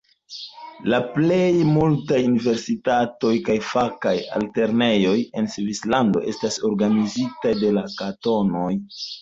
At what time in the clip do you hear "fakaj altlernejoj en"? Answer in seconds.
3.73-5.51